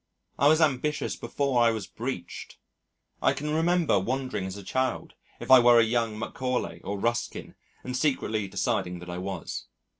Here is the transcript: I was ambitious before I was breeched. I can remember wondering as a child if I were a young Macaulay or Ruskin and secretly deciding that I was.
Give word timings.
I 0.39 0.47
was 0.47 0.61
ambitious 0.61 1.15
before 1.15 1.61
I 1.61 1.69
was 1.69 1.85
breeched. 1.85 2.57
I 3.21 3.33
can 3.33 3.51
remember 3.53 3.99
wondering 3.99 4.47
as 4.47 4.57
a 4.57 4.63
child 4.63 5.13
if 5.39 5.51
I 5.51 5.59
were 5.59 5.79
a 5.79 5.83
young 5.83 6.17
Macaulay 6.17 6.81
or 6.83 6.97
Ruskin 6.97 7.53
and 7.83 7.95
secretly 7.95 8.47
deciding 8.47 8.97
that 8.97 9.11
I 9.11 9.19
was. 9.19 9.67